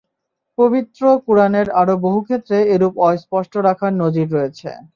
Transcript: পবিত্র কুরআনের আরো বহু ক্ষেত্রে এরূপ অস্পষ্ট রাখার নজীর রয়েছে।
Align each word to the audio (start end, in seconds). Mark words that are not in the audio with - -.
পবিত্র 0.57 1.01
কুরআনের 1.25 1.67
আরো 1.81 1.95
বহু 2.05 2.19
ক্ষেত্রে 2.23 2.57
এরূপ 2.73 2.93
অস্পষ্ট 3.07 3.53
রাখার 3.67 3.93
নজীর 4.01 4.27
রয়েছে। 4.35 4.69